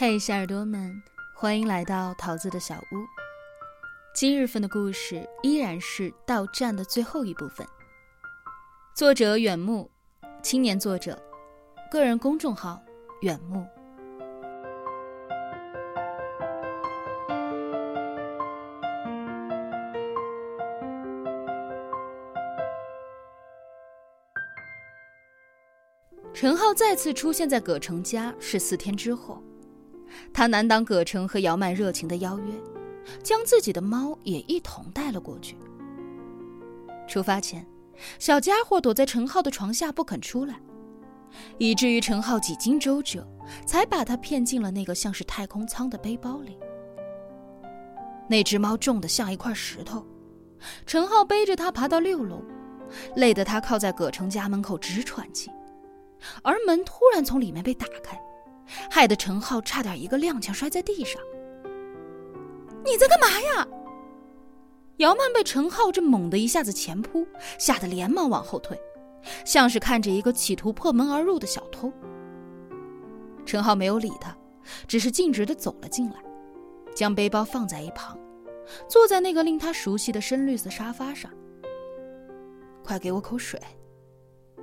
[0.00, 1.02] 嘿，小耳朵们，
[1.34, 3.04] 欢迎来到桃子的小屋。
[4.14, 7.66] 今日份的故事依然是到站的最后一部分。
[8.94, 9.90] 作者远木，
[10.40, 11.20] 青年作者，
[11.90, 12.80] 个人公众号
[13.22, 13.66] 远木。
[26.32, 29.42] 陈浩再次出现在葛城家是四天之后，
[30.32, 32.54] 他难挡葛城和姚曼热情的邀约，
[33.22, 35.56] 将自己的猫也一同带了过去。
[37.06, 37.66] 出发前，
[38.18, 40.60] 小家伙躲在陈浩的床下不肯出来，
[41.56, 43.26] 以至于陈浩几经周折，
[43.66, 46.58] 才把他骗进了那个像是太空舱的背包里。
[48.28, 50.04] 那只猫重得像一块石头，
[50.84, 52.42] 陈浩背着它爬到六楼，
[53.16, 55.50] 累得他靠在葛城家门口直喘气。
[56.42, 58.20] 而门突然从里面被打开，
[58.90, 61.20] 害得陈浩差点一个踉跄摔在地上。
[62.84, 63.68] 你在干嘛呀？
[64.98, 67.26] 姚曼被陈浩这猛的一下子前扑，
[67.58, 68.76] 吓得连忙往后退，
[69.44, 71.92] 像是看着一个企图破门而入的小偷。
[73.46, 74.36] 陈浩没有理他，
[74.86, 76.16] 只是径直的走了进来，
[76.94, 78.18] 将背包放在一旁，
[78.88, 81.30] 坐在那个令他熟悉的深绿色沙发上。
[82.84, 83.60] 快给我口水，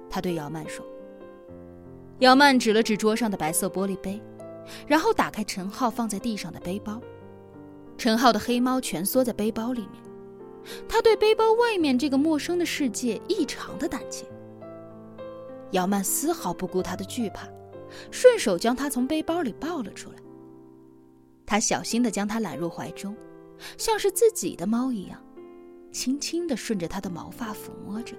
[0.10, 0.86] 他对姚曼说。
[2.20, 4.22] 姚曼指了指桌上的白色玻璃杯，
[4.88, 7.02] 然后打开陈浩放在地上的背包。
[7.98, 10.02] 陈浩的黑猫蜷缩在背包里面，
[10.88, 14.26] 他对背包外面这个陌生的世界异常的胆怯。
[15.72, 17.48] 姚曼丝毫不顾他的惧怕，
[18.12, 20.16] 顺手将他从背包里抱了出来。
[21.46, 23.16] 他小心的将他揽入怀中，
[23.78, 25.22] 像是自己的猫一样，
[25.92, 28.16] 轻轻的顺着他的毛发抚摸着。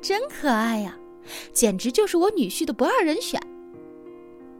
[0.00, 0.96] 真可爱呀！
[1.52, 3.40] 简直就是我女婿的不二人选，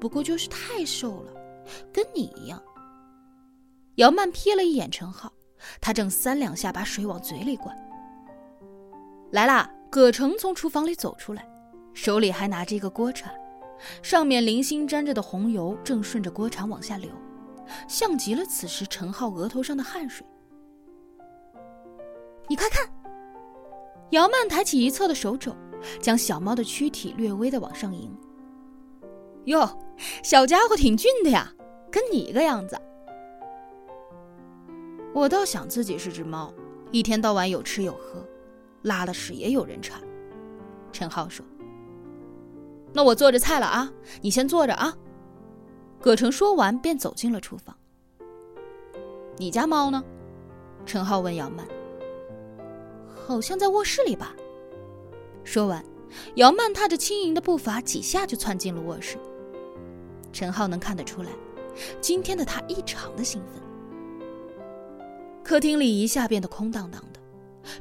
[0.00, 1.32] 不过就是太瘦了，
[1.92, 2.62] 跟你一样。
[3.96, 5.32] 姚曼瞥了一眼陈浩，
[5.80, 7.76] 他正三两下把水往嘴里灌。
[9.30, 9.70] 来啦！
[9.90, 11.46] 葛城从厨房里走出来，
[11.92, 13.30] 手里还拿着一个锅铲，
[14.02, 17.10] 上面零星沾着的红油正顺着锅铲往下流，
[17.86, 20.26] 像极了此时陈浩额头上的汗水。
[22.48, 22.88] 你快看！
[24.12, 25.54] 姚曼抬起一侧的手肘。
[26.00, 28.14] 将小猫的躯体略微的往上迎。
[29.44, 29.68] 哟，
[30.22, 31.52] 小家伙挺俊的呀，
[31.90, 32.80] 跟你一个样子。
[35.14, 36.52] 我倒想自己是只猫，
[36.90, 38.26] 一天到晚有吃有喝，
[38.82, 40.00] 拉了屎也有人铲。
[40.92, 41.44] 陈浩说
[42.94, 44.94] ：“那我做着菜了啊，你先坐着啊。”
[46.00, 47.76] 葛城说完便走进了厨房。
[49.36, 50.02] 你家猫呢？
[50.84, 51.66] 陈浩问姚曼。
[53.26, 54.34] 好像在卧室里吧。
[55.44, 55.84] 说完，
[56.36, 59.18] 姚曼踏着轻盈的步伐，几下就窜进了卧室。
[60.32, 61.30] 陈浩能看得出来，
[62.00, 63.62] 今天的他异常的兴奋。
[65.42, 67.20] 客厅里一下变得空荡荡的，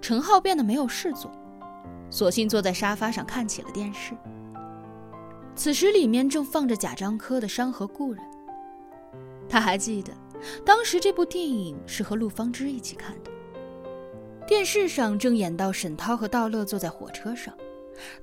[0.01, 1.31] 陈浩变得没有事做，
[2.09, 4.13] 索性坐在沙发上看起了电视。
[5.55, 8.23] 此时里面正放着贾樟柯的《山河故人》，
[9.47, 10.11] 他还记得，
[10.65, 13.31] 当时这部电影是和陆芳芝一起看的。
[14.51, 17.57] 电视上正演到沈涛和道乐坐在火车上，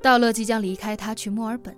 [0.03, 1.75] 道乐即将离开他去墨尔本。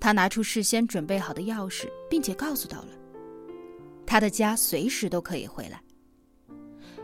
[0.00, 3.22] 他拿出事先准备好的钥匙，并且告诉道乐，
[4.06, 5.78] 他的家随时都可以回来。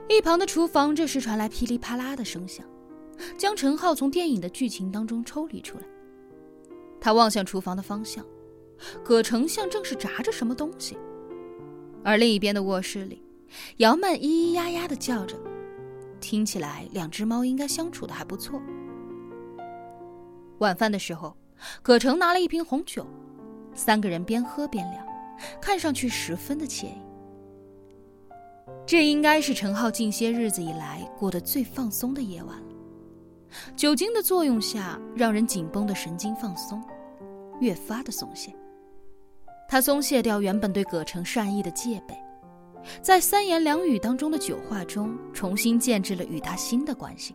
[0.09, 2.65] 一旁的厨房这时传来噼里啪啦的声响，
[3.37, 5.85] 将陈浩从电影的剧情当中抽离出来。
[6.99, 8.25] 他望向厨房的方向，
[9.05, 10.97] 葛丞相正是炸着什么东西，
[12.03, 13.23] 而另一边的卧室里，
[13.77, 15.37] 姚曼咿咿呀呀的叫着。
[16.21, 18.61] 听起来，两只猫应该相处的还不错。
[20.59, 21.37] 晚饭的时候，
[21.83, 23.07] 葛城拿了一瓶红酒，
[23.75, 25.07] 三个人边喝边聊，
[25.61, 27.03] 看上去十分的惬意。
[28.87, 32.67] 这应该是陈浩近些日子以来过得最放松的夜晚了。
[33.75, 36.83] 酒精的作用下，让人紧绷的神经放松，
[37.61, 38.55] 越发的松懈。
[39.69, 42.17] 他松懈掉原本对葛城善意的戒备。
[43.03, 47.35] 在三言两语当中的酒话中，重新建制了与他新的关系。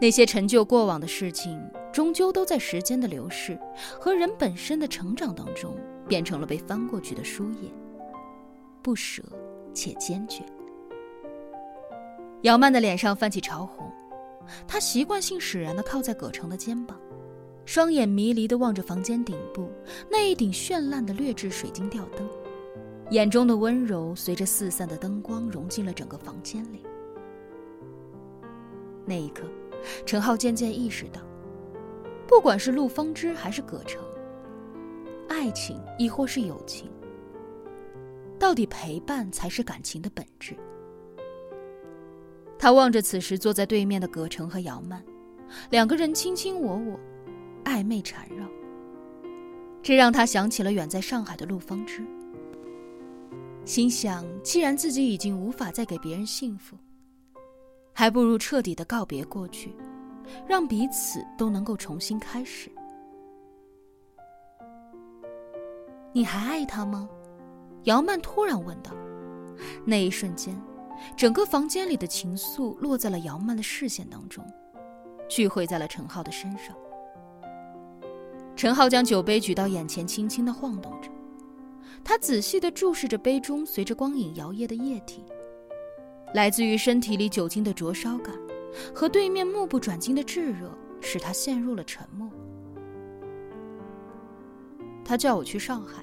[0.00, 1.60] 那些陈旧过往的事情，
[1.92, 3.58] 终究都在时间的流逝
[3.98, 5.76] 和人本身的成长当中，
[6.08, 7.70] 变成了被翻过去的书页，
[8.80, 9.22] 不舍
[9.74, 10.42] 且坚决。
[12.42, 13.92] 姚曼的脸上泛起潮红，
[14.66, 16.98] 她习惯性使然地靠在葛城的肩膀，
[17.66, 19.70] 双眼迷离地望着房间顶部
[20.10, 22.26] 那一顶绚烂的劣质水晶吊灯。
[23.10, 26.82] 眼中的温柔随着四散的灯光融进了整个房间里。
[29.04, 29.42] 那一刻，
[30.06, 31.20] 陈浩渐渐意识到，
[32.28, 34.00] 不管是陆芳之还是葛城，
[35.28, 36.88] 爱情，亦或是友情？
[38.38, 40.56] 到底陪伴才是感情的本质。
[42.56, 45.02] 他望着此时坐在对面的葛城和姚曼，
[45.70, 47.00] 两个人卿卿我我，
[47.64, 48.46] 暧昧缠绕。
[49.82, 52.04] 这让他想起了远在上海的陆芳芝，
[53.64, 56.76] 心想：既然自己已经无法再给别人幸福，
[57.92, 59.74] 还不如彻底的告别过去，
[60.48, 62.70] 让彼此都能够重新开始。
[66.12, 67.08] 你还爱他吗？
[67.84, 68.90] 姚曼突然问道。
[69.84, 70.60] 那一瞬间，
[71.16, 74.44] 整个房间里的情愫落在了姚曼的视线当中，
[75.28, 76.74] 聚会在了陈浩的身上。
[78.56, 81.08] 陈浩将酒杯举到眼前，轻轻的晃动着。
[82.04, 85.24] 他仔细的注视着杯中随着光影摇曳的液体，
[86.34, 88.34] 来自于身体里酒精的灼烧感，
[88.94, 90.70] 和对面目不转睛的炙热，
[91.00, 92.28] 使他陷入了沉默。
[95.04, 96.02] 他叫我去上海。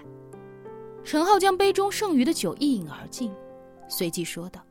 [1.04, 3.32] 陈浩将杯中剩余的酒一饮而尽，
[3.88, 4.62] 随即说道：“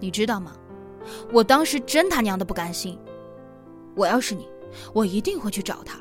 [0.00, 0.56] 你知道吗？
[1.32, 2.98] 我当时真他娘的不甘心。
[3.94, 4.48] 我要是你。”
[4.94, 5.98] 我一定会去找他。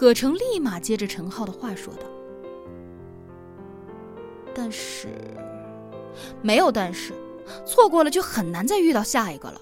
[0.00, 2.04] 葛城立马接着陈浩的话说道
[4.54, 5.08] ：“但是，
[6.40, 7.12] 没有但是，
[7.66, 9.60] 错过了就很难再遇到下一个了。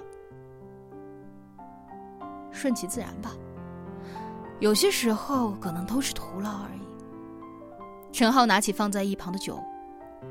[2.52, 3.32] 顺其自然吧。
[4.61, 6.87] 有些时候可能都是徒劳而已。”
[8.14, 9.58] 陈浩拿起放在一旁的酒，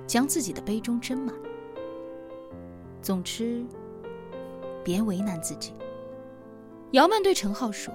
[0.08, 1.36] 将自己的杯中斟满。
[3.02, 3.62] 总之，
[4.86, 5.74] 别为难自己。
[6.92, 7.94] 姚曼对陈浩说：“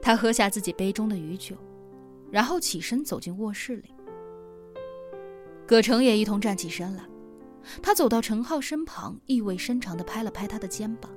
[0.00, 1.56] 他喝下自己杯中的余酒，
[2.30, 3.94] 然后起身走进卧室里。
[5.66, 7.04] 葛城也一同站起身来，
[7.82, 11.10] 他走到陈浩身旁，意味深长地拍了拍他的肩膀，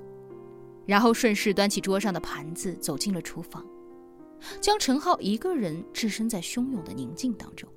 [0.85, 3.65] 然后顺势端起桌上的盘子，走进了厨房，
[4.61, 7.69] 将陈浩一个人置身在汹涌的宁静当中。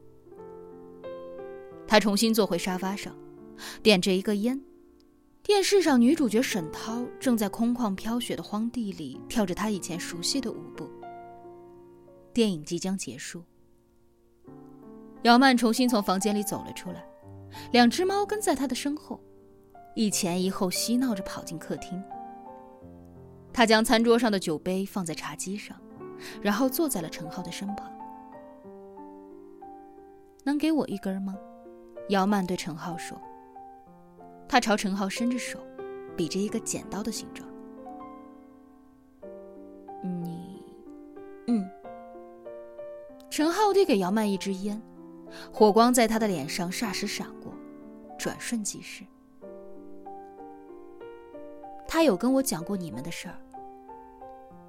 [1.87, 3.13] 他重新坐回沙发上，
[3.83, 4.61] 点着一个烟。”
[5.43, 10.89] 电视上，女主角沈涛正在空旷飘雪的荒地里跳着她以前熟悉的舞步。
[12.33, 13.43] 电影即将结束，
[15.23, 17.05] 姚曼重新从房间里走了出来，
[17.73, 19.19] 两只猫跟在她的身后，
[19.95, 22.01] 一前一后嬉闹着跑进客厅。
[23.53, 25.77] 她将餐桌上的酒杯放在茶几上，
[26.41, 27.91] 然后坐在了陈浩的身旁。
[30.45, 31.37] 能给我一根吗？
[32.11, 33.21] 姚曼对陈浩说。
[34.51, 35.61] 他朝陈浩伸着手，
[36.17, 37.49] 比着一个剪刀的形状。
[40.03, 40.75] 你，
[41.47, 41.71] 嗯。
[43.31, 44.83] 陈浩递给姚曼一支烟，
[45.53, 47.55] 火光在他的脸上霎时闪过，
[48.19, 49.05] 转瞬即逝。
[51.87, 53.39] 他有跟我讲过你们的事儿。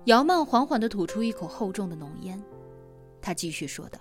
[0.06, 2.40] 姚曼缓缓的吐出一口厚重的浓烟，
[3.20, 3.98] 他继续说道：“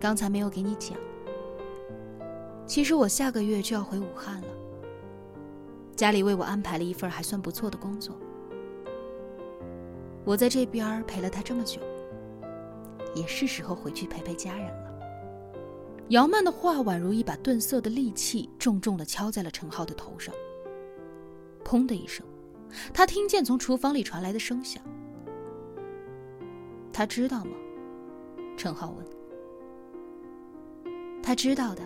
[0.00, 0.98] 刚才没有给你讲。”
[2.66, 4.48] 其实我下个月就要回武汉了，
[5.94, 8.16] 家里为我安排了一份还算不错的工作。
[10.24, 11.80] 我在这边陪了他这么久，
[13.14, 14.90] 也是时候回去陪陪家人了。
[16.08, 20.34] 姚曼的话宛如一把钝色的利器，重重的敲在了陈浩的头上。
[21.62, 22.24] 砰的一声，
[22.92, 24.82] 他听见从厨房里传来的声响。
[26.92, 27.52] 他知道吗？
[28.56, 29.06] 陈浩问。
[31.22, 31.82] 他知道的。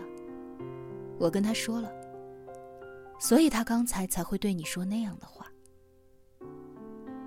[1.18, 1.90] 我跟他说了，
[3.18, 5.46] 所以他刚才才会对你说那样的话。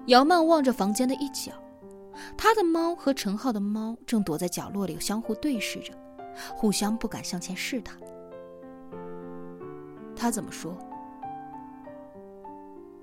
[0.07, 1.51] 姚曼望着房间的一角，
[2.37, 5.93] 他的猫和陈浩的猫正躲在角落里相互对视着，
[6.55, 7.97] 互相不敢向前试探。
[10.15, 10.77] 他怎么说？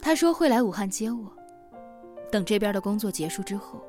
[0.00, 1.30] 他说会来武汉接我，
[2.30, 3.80] 等这边的工作结束之后。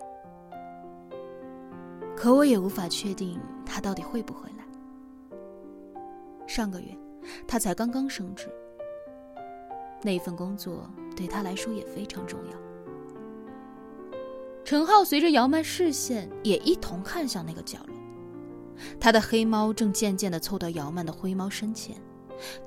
[2.16, 4.59] 可我也无法确定他到底会不会来。
[6.50, 6.98] 上个月，
[7.48, 8.50] 他才刚刚升职，
[10.02, 12.58] 那份工作对他来说也非常重要。
[14.66, 17.96] 陈浩随着姚曼视线也一同看向那个角落，
[19.00, 21.96] 他的黑猫正渐渐地凑到姚曼的灰猫身前，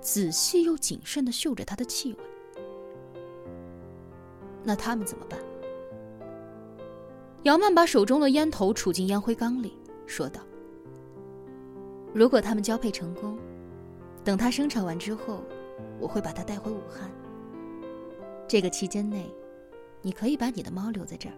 [0.01, 2.19] 仔细又谨慎地嗅着它的气味。
[4.63, 5.41] 那他们怎么办？
[7.43, 10.41] 姚曼把手中的烟头杵进烟灰缸里，说道
[12.15, 13.37] ：“如果他们交配成功。”
[14.25, 15.43] 等它生产完之后，
[15.99, 17.11] 我会把它带回武汉。
[18.47, 19.29] 这个期间内，
[20.01, 21.35] 你可以把你的猫留在这儿。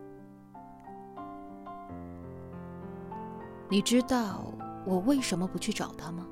[3.69, 4.53] 你知道
[4.85, 6.27] 我为什么不去找它吗？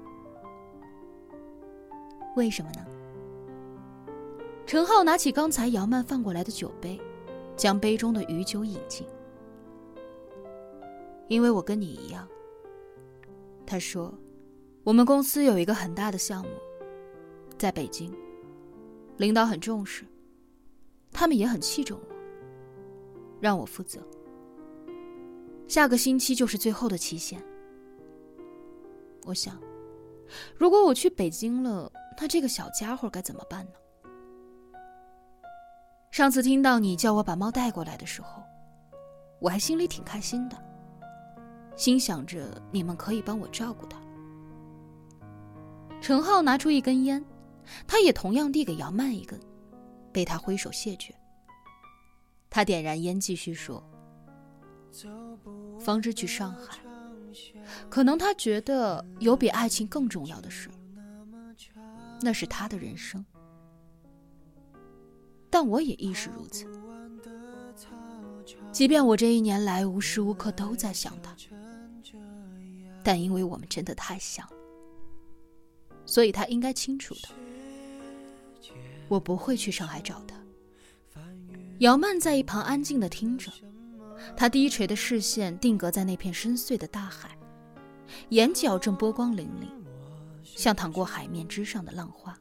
[2.36, 2.86] 为什么呢？
[4.66, 7.00] 陈浩拿起刚才姚曼放过来的酒杯，
[7.56, 9.06] 将杯中的余酒饮尽。
[11.28, 12.28] 因为我跟你一样。
[13.66, 14.12] 他说，
[14.84, 16.50] 我们公司有一个很大的项目，
[17.56, 18.12] 在北京，
[19.16, 20.04] 领导很重视，
[21.12, 22.14] 他们也很器重我，
[23.40, 24.00] 让我负责。
[25.68, 27.40] 下个星期就是最后的期限。
[29.24, 29.56] 我想，
[30.56, 33.72] 如果我去北京了，那这个小家伙该怎么办呢？
[36.10, 38.42] 上次听到你叫我把猫带过来的时候，
[39.38, 40.56] 我还心里挺开心的，
[41.76, 43.96] 心想着你们可以帮我照顾它。
[46.02, 47.24] 陈浩拿出一根烟，
[47.86, 49.38] 他也同样递给姚曼一根，
[50.12, 51.14] 被他挥手谢绝。
[52.50, 53.82] 他点燃烟，继续说
[55.78, 56.78] ：“方知去上海，
[57.88, 60.68] 可能他觉得有比爱情更重要的事，
[62.20, 63.24] 那是他的人生。”
[65.48, 66.66] 但我也亦是如此。
[68.72, 71.36] 即便我这一年来无时无刻都在想他，
[73.04, 74.56] 但因为我们真的太像了，
[76.12, 77.28] 所以他应该清楚的。
[79.08, 80.36] 我不会去上海找他。
[81.78, 83.50] 姚曼在一旁安静的听着，
[84.36, 87.30] 她低垂的视线定格在那片深邃的大海，
[88.28, 89.70] 眼角正波光粼粼，
[90.44, 92.38] 像淌过海面之上的浪花。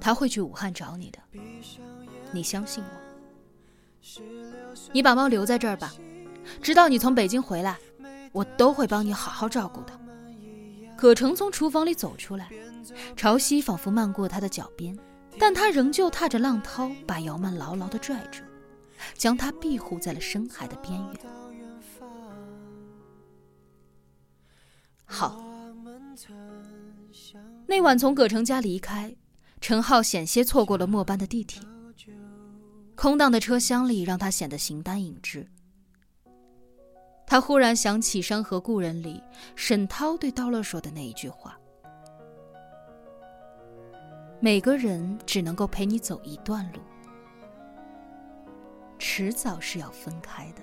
[0.00, 1.20] 他会去武汉找你的，
[2.32, 2.90] 你相信我。
[4.92, 5.94] 你把猫留在这儿吧，
[6.60, 7.78] 直到你从北京回来，
[8.32, 10.00] 我都会帮你好好照顾的。
[10.96, 12.50] 葛成从厨房里走出来，
[13.16, 14.96] 潮汐仿佛漫过他的脚边，
[15.38, 18.42] 但他仍旧踏着浪涛，把姚曼牢牢地拽住，
[19.14, 21.16] 将她庇护在了深海的边缘。
[25.04, 25.44] 好，
[27.66, 29.14] 那晚从葛成家离开。
[29.60, 31.62] 陈浩险些错过了末班的地铁，
[32.94, 35.48] 空荡的车厢里让他显得形单影只。
[37.26, 39.20] 他忽然想起《山河故人》里
[39.56, 41.58] 沈涛对刀乐说的那一句话
[44.38, 46.78] ：“每个人只能够陪你走一段路，
[48.96, 50.62] 迟早是要分开的。”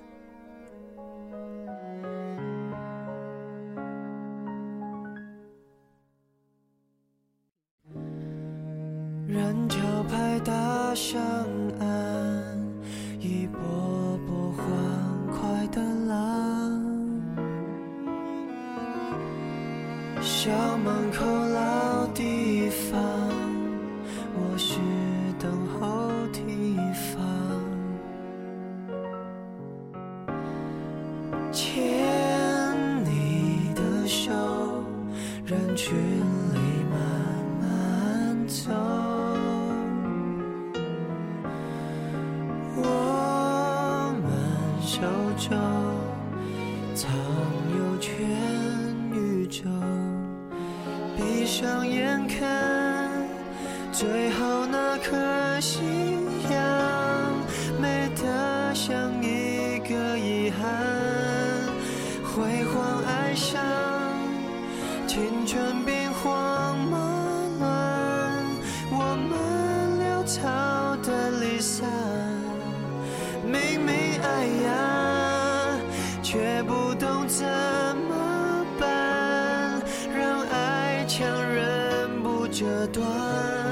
[53.94, 55.80] 最后那颗夕
[56.50, 57.32] 阳，
[57.80, 60.68] 美得像一个遗憾，
[62.24, 63.62] 辉煌哀伤，
[65.06, 66.98] 青春兵荒马
[67.60, 68.34] 乱，
[68.90, 69.30] 我们
[70.02, 71.88] 潦草的离散，
[73.46, 75.78] 明明爱呀。
[76.24, 77.46] 却不懂怎
[78.10, 79.80] 么办，
[80.12, 83.63] 让爱强忍不折断。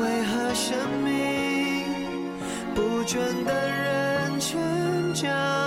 [0.00, 1.84] 为何生命
[2.74, 4.58] 不倦的人成
[5.14, 5.59] 长，